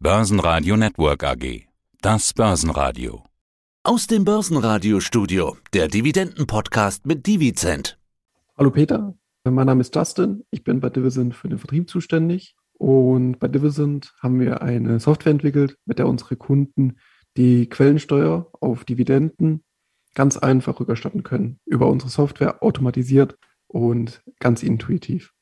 [0.00, 1.66] Börsenradio Network AG.
[2.00, 3.24] Das Börsenradio.
[3.82, 7.98] Aus dem Börsenradio-Studio, der Dividenden-Podcast mit Divizent.
[8.56, 10.44] Hallo Peter, mein Name ist Justin.
[10.52, 12.54] Ich bin bei Divisent für den Vertrieb zuständig.
[12.74, 16.98] Und bei Divisent haben wir eine Software entwickelt, mit der unsere Kunden
[17.36, 19.64] die Quellensteuer auf Dividenden
[20.14, 21.58] ganz einfach rückerstatten können.
[21.64, 23.36] Über unsere Software automatisiert
[23.66, 25.34] und ganz intuitiv.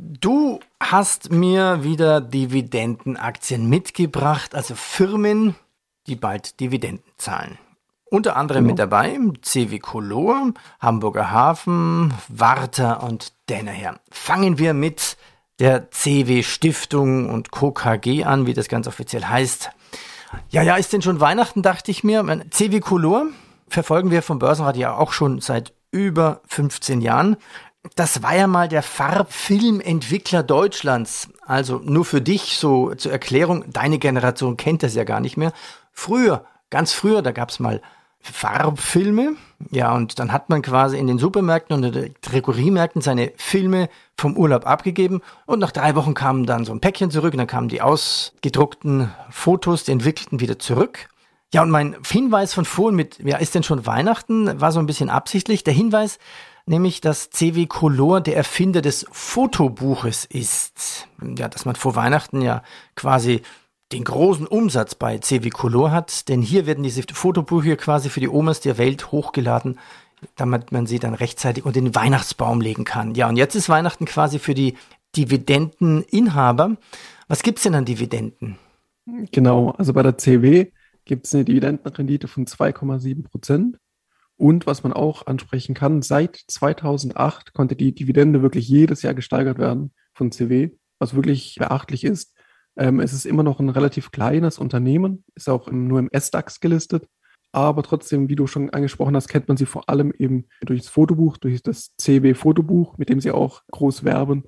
[0.00, 5.56] Du hast mir wieder Dividendenaktien mitgebracht, also Firmen,
[6.06, 7.58] die bald Dividenden zahlen.
[8.04, 8.72] Unter anderem genau.
[8.72, 13.98] mit dabei CW Color, Hamburger Hafen, Warta und Danaher.
[14.12, 15.16] Fangen wir mit
[15.58, 17.72] der CW Stiftung und Co.
[17.72, 19.70] KG an, wie das ganz offiziell heißt.
[20.50, 22.24] Ja, ja, ist denn schon Weihnachten, dachte ich mir.
[22.50, 23.26] CW Color
[23.66, 27.36] verfolgen wir vom Börsenradio auch schon seit über 15 Jahren
[27.94, 31.28] das war ja mal der Farbfilmentwickler Deutschlands.
[31.46, 35.52] Also nur für dich so zur Erklärung, deine Generation kennt das ja gar nicht mehr.
[35.92, 37.80] Früher, ganz früher, da gab's mal
[38.20, 39.36] Farbfilme.
[39.70, 43.88] Ja, und dann hat man quasi in den Supermärkten und in den Drogeriemärkten seine Filme
[44.16, 45.20] vom Urlaub abgegeben.
[45.46, 49.12] Und nach drei Wochen kamen dann so ein Päckchen zurück und dann kamen die ausgedruckten
[49.30, 51.08] Fotos, die entwickelten wieder zurück.
[51.52, 54.86] Ja, und mein Hinweis von vorhin mit, ja, ist denn schon Weihnachten, war so ein
[54.86, 55.64] bisschen absichtlich.
[55.64, 56.18] Der Hinweis,
[56.68, 61.08] nämlich dass CW Color der Erfinder des Fotobuches ist.
[61.36, 62.62] Ja, dass man vor Weihnachten ja
[62.94, 63.42] quasi
[63.92, 68.28] den großen Umsatz bei CW Color hat, denn hier werden diese Fotobücher quasi für die
[68.28, 69.78] Omas der Welt hochgeladen,
[70.36, 73.14] damit man sie dann rechtzeitig unter den Weihnachtsbaum legen kann.
[73.14, 74.76] Ja, und jetzt ist Weihnachten quasi für die
[75.16, 76.76] Dividendeninhaber.
[77.28, 78.58] Was gibt's denn an Dividenden?
[79.32, 80.66] Genau, also bei der CW
[81.06, 83.78] gibt es eine Dividendenrendite von 2,7 Prozent.
[84.38, 89.58] Und was man auch ansprechen kann, seit 2008 konnte die Dividende wirklich jedes Jahr gesteigert
[89.58, 90.70] werden von CW,
[91.00, 92.36] was wirklich beachtlich ist.
[92.76, 96.60] Ähm, es ist immer noch ein relativ kleines Unternehmen, ist auch im, nur im S-DAX
[96.60, 97.08] gelistet,
[97.50, 100.88] aber trotzdem, wie du schon angesprochen hast, kennt man sie vor allem eben durch das
[100.88, 104.44] Fotobuch, durch das CW-Fotobuch, mit dem sie auch groß werben.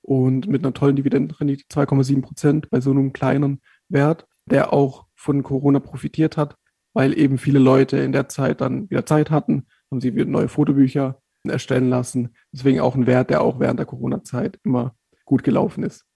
[0.00, 5.42] Und mit einer tollen Dividendenrendite 2,7 Prozent bei so einem kleinen Wert, der auch von
[5.42, 6.56] Corona profitiert hat
[6.96, 10.48] weil eben viele Leute in der Zeit dann wieder Zeit hatten, haben sie wieder neue
[10.48, 12.34] Fotobücher erstellen lassen.
[12.52, 14.96] Deswegen auch ein Wert, der auch während der Corona-Zeit immer
[15.26, 16.06] gut gelaufen ist.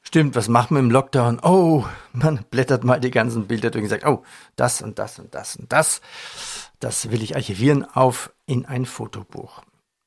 [0.00, 1.40] Stimmt, was macht man im Lockdown?
[1.42, 1.84] Oh,
[2.14, 4.22] man blättert mal die ganzen Bilder durch und sagt, oh,
[4.56, 6.00] das und das und das und das.
[6.78, 9.60] Das will ich archivieren auf in ein Fotobuch.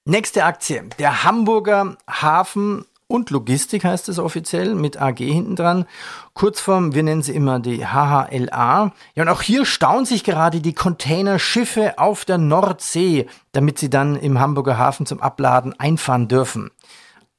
[0.05, 0.83] Nächste Aktie.
[0.97, 5.85] Der Hamburger Hafen und Logistik heißt es offiziell mit AG hinten dran.
[6.33, 8.91] Kurzform, wir nennen sie immer die HHLA.
[9.15, 14.15] Ja, und auch hier staunen sich gerade die Containerschiffe auf der Nordsee, damit sie dann
[14.15, 16.71] im Hamburger Hafen zum Abladen einfahren dürfen.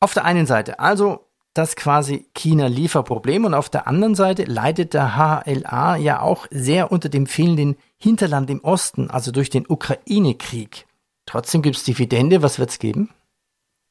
[0.01, 5.17] Auf der einen Seite also das quasi China-Lieferproblem und auf der anderen Seite leidet der
[5.17, 10.87] HHLA ja auch sehr unter dem fehlenden Hinterland im Osten, also durch den Ukraine-Krieg.
[11.27, 13.11] Trotzdem gibt es Dividende, was wird es geben?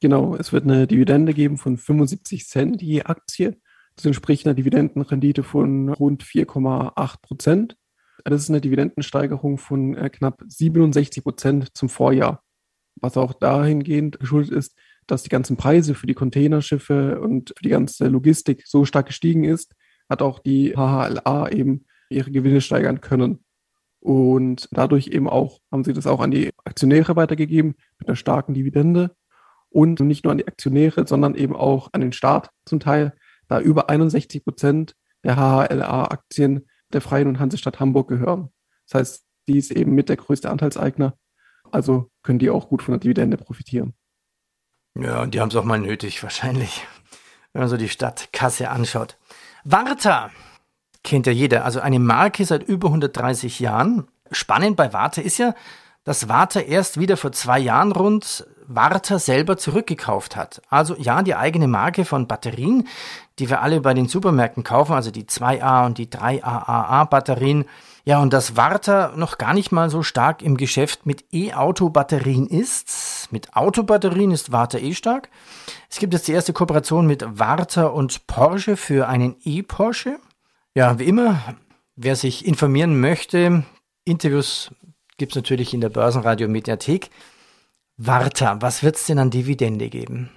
[0.04, 3.56] Genau, es wird eine Dividende geben von 75 Cent je Aktie.
[3.96, 7.78] Das entspricht einer Dividendenrendite von rund 4,8 Prozent.
[8.22, 12.42] Das ist eine Dividendensteigerung von äh, knapp 67 Prozent zum Vorjahr,
[12.96, 14.76] was auch dahingehend geschuldet ist,
[15.06, 19.44] dass die ganzen Preise für die Containerschiffe und für die ganze Logistik so stark gestiegen
[19.44, 19.74] ist,
[20.10, 23.42] hat auch die HHLA eben ihre Gewinne steigern können.
[24.00, 28.52] Und dadurch eben auch haben sie das auch an die Aktionäre weitergegeben mit einer starken
[28.52, 29.16] Dividende
[29.74, 33.12] und nicht nur an die Aktionäre, sondern eben auch an den Staat zum Teil,
[33.48, 38.50] da über 61 Prozent der HHLA-Aktien der Freien und Hansestadt Hamburg gehören.
[38.86, 41.14] Das heißt, die ist eben mit der größte Anteilseigner,
[41.72, 43.94] also können die auch gut von der Dividende profitieren.
[44.94, 46.86] Ja, und die haben es auch mal nötig, wahrscheinlich,
[47.52, 49.18] wenn man so die Stadtkasse anschaut.
[49.64, 50.30] Warta
[51.02, 54.06] kennt ja jeder, also eine Marke seit über 130 Jahren.
[54.30, 55.54] Spannend bei Warta ist ja,
[56.04, 60.62] dass Warta erst wieder vor zwei Jahren rund Warta selber zurückgekauft hat.
[60.68, 62.88] Also ja, die eigene Marke von Batterien,
[63.38, 67.64] die wir alle bei den Supermärkten kaufen, also die 2A und die 3AAA Batterien.
[68.04, 73.28] Ja, und dass Warta noch gar nicht mal so stark im Geschäft mit E-Auto-Batterien ist.
[73.30, 75.30] Mit Autobatterien ist Warta eh stark.
[75.88, 80.18] Es gibt jetzt die erste Kooperation mit Warta und Porsche für einen E-Porsche.
[80.74, 81.40] Ja, wie immer,
[81.96, 83.64] wer sich informieren möchte,
[84.04, 84.70] Interviews
[85.16, 87.10] gibt es natürlich in der Börsenradio Mediathek.
[87.96, 90.30] Warta, was wird es denn an Dividende geben?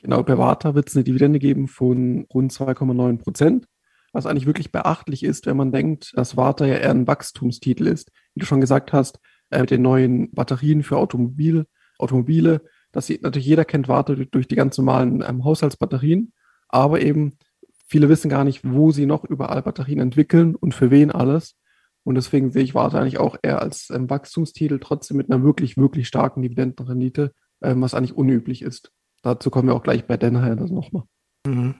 [0.00, 3.66] Genau, bei Warta wird es eine Dividende geben von rund 2,9 Prozent,
[4.12, 8.10] was eigentlich wirklich beachtlich ist, wenn man denkt, dass Warta ja eher ein Wachstumstitel ist.
[8.34, 9.20] Wie du schon gesagt hast,
[9.50, 11.66] äh, mit den neuen Batterien für Automobil,
[11.98, 16.32] Automobile, dass sie, natürlich jeder kennt Warta durch die ganz normalen ähm, Haushaltsbatterien,
[16.68, 17.38] aber eben
[17.86, 21.54] viele wissen gar nicht, wo sie noch überall Batterien entwickeln und für wen alles.
[22.04, 25.76] Und deswegen sehe ich Warte eigentlich auch eher als ähm, Wachstumstitel, trotzdem mit einer wirklich,
[25.76, 27.32] wirklich starken Dividendenrendite,
[27.62, 28.92] ähm, was eigentlich unüblich ist.
[29.22, 31.04] Dazu kommen wir auch gleich bei Denner das nochmal.
[31.46, 31.76] Mhm.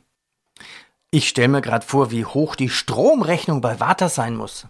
[1.11, 4.67] Ich stelle mir gerade vor, wie hoch die Stromrechnung bei Warta sein muss.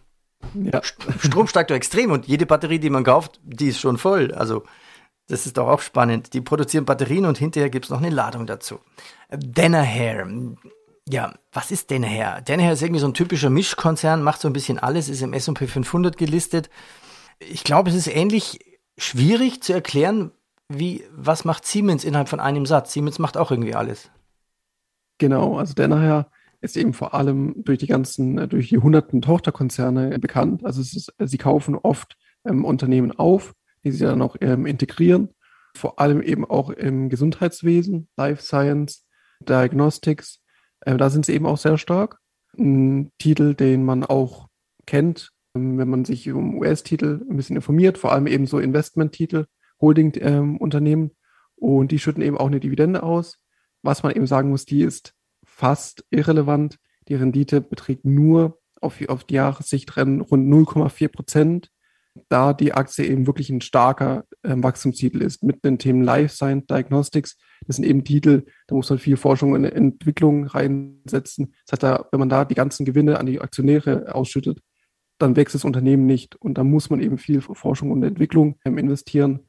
[0.54, 0.82] Ja.
[0.82, 4.32] Strom steigt doch extrem und jede Batterie, die man kauft, die ist schon voll.
[4.32, 4.64] Also
[5.28, 6.34] das ist doch auch spannend.
[6.34, 8.80] Die produzieren Batterien und hinterher gibt es noch eine Ladung dazu.
[9.30, 10.26] Danaher.
[11.08, 12.40] Ja, was ist Danaher?
[12.42, 15.66] Danaher ist irgendwie so ein typischer Mischkonzern, macht so ein bisschen alles, ist im S&P
[15.66, 16.70] 500 gelistet.
[17.40, 18.60] Ich glaube, es ist ähnlich
[18.96, 20.30] schwierig zu erklären,
[20.68, 22.92] wie, was macht Siemens innerhalb von einem Satz?
[22.92, 24.10] Siemens macht auch irgendwie alles.
[25.18, 30.64] Genau, also Danaher ist eben vor allem durch die ganzen, durch die hunderten Tochterkonzerne bekannt.
[30.64, 35.30] Also ist, sie kaufen oft ähm, Unternehmen auf, die sie dann auch ähm, integrieren.
[35.76, 39.04] Vor allem eben auch im Gesundheitswesen, Life Science,
[39.40, 40.41] Diagnostics.
[40.84, 42.18] Äh, da sind sie eben auch sehr stark.
[42.58, 44.48] Ein Titel, den man auch
[44.86, 49.46] kennt, ähm, wenn man sich um US-Titel ein bisschen informiert, vor allem eben so Investment-Titel,
[49.80, 51.04] Holding-Unternehmen.
[51.04, 51.10] Ähm,
[51.56, 53.38] und die schütten eben auch eine Dividende aus.
[53.82, 55.14] Was man eben sagen muss, die ist
[55.44, 56.78] fast irrelevant.
[57.08, 61.71] Die Rendite beträgt nur auf, auf die Jahressicht rund 0,4 Prozent
[62.28, 66.66] da die Aktie eben wirklich ein starker äh, Wachstumstitel ist mit den Themen Life Science
[66.66, 67.36] Diagnostics.
[67.66, 71.54] Das sind eben Titel, da muss man viel Forschung und Entwicklung reinsetzen.
[71.66, 74.60] Das heißt, da, wenn man da die ganzen Gewinne an die Aktionäre ausschüttet,
[75.18, 76.36] dann wächst das Unternehmen nicht.
[76.36, 79.48] Und da muss man eben viel Forschung und Entwicklung ähm, investieren.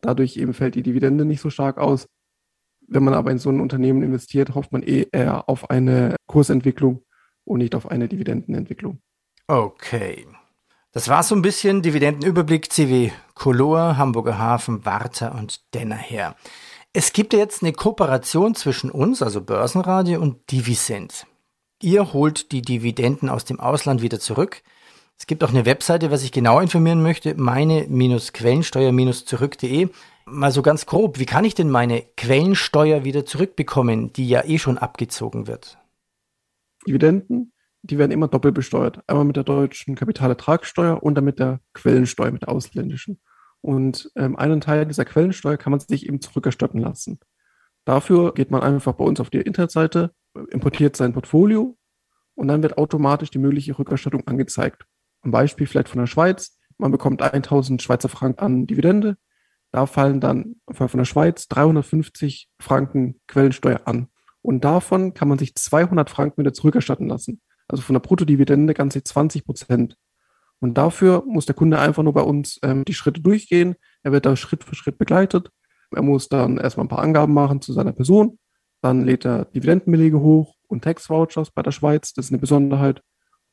[0.00, 2.08] Dadurch eben fällt die Dividende nicht so stark aus.
[2.86, 7.04] Wenn man aber in so ein Unternehmen investiert, hofft man eh eher auf eine Kursentwicklung
[7.44, 9.00] und nicht auf eine Dividendenentwicklung.
[9.46, 10.26] Okay.
[10.92, 16.34] Das war so ein bisschen Dividendenüberblick CW Color, Hamburger Hafen, Warta und Dennerher.
[16.94, 21.26] Es gibt jetzt eine Kooperation zwischen uns, also Börsenradio und Divisent.
[21.82, 24.62] Ihr holt die Dividenden aus dem Ausland wieder zurück.
[25.18, 29.88] Es gibt auch eine Webseite, wer sich genau informieren möchte, meine-quellensteuer-zurück.de.
[30.24, 34.58] Mal so ganz grob, wie kann ich denn meine Quellensteuer wieder zurückbekommen, die ja eh
[34.58, 35.76] schon abgezogen wird?
[36.86, 37.52] Dividenden
[37.82, 39.00] die werden immer doppelt besteuert.
[39.06, 43.20] Einmal mit der deutschen Kapitalertragssteuer und dann mit der Quellensteuer, mit der ausländischen.
[43.60, 47.18] Und ähm, einen Teil dieser Quellensteuer kann man sich eben zurückerstatten lassen.
[47.84, 50.12] Dafür geht man einfach bei uns auf die Internetseite,
[50.50, 51.76] importiert sein Portfolio
[52.34, 54.84] und dann wird automatisch die mögliche Rückerstattung angezeigt.
[55.22, 56.58] Ein Beispiel vielleicht von der Schweiz.
[56.76, 59.16] Man bekommt 1000 Schweizer Franken an Dividende.
[59.72, 64.08] Da fallen dann von der Schweiz 350 Franken Quellensteuer an.
[64.42, 69.04] Und davon kann man sich 200 Franken wieder zurückerstatten lassen also von der Bruttodividende ganze
[69.04, 69.96] 20 Prozent.
[70.60, 73.76] Und dafür muss der Kunde einfach nur bei uns ähm, die Schritte durchgehen.
[74.02, 75.50] Er wird da Schritt für Schritt begleitet.
[75.92, 78.38] Er muss dann erstmal ein paar Angaben machen zu seiner Person.
[78.82, 82.12] Dann lädt er Dividendenbelege hoch und Tax-Vouchers bei der Schweiz.
[82.12, 83.02] Das ist eine Besonderheit.